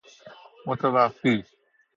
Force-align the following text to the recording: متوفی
متوفی 0.65 1.45